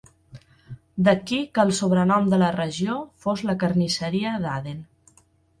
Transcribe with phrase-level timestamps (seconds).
[1.07, 4.85] D'aquí que el sobrenom de la regió fos "la carnisseria d'Aden".